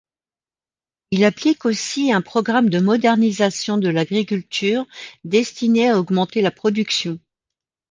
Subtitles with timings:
[1.11, 4.87] Il applique aussi un programme de modernisation de l'agriculture
[5.25, 7.19] destiné à augmenter la production.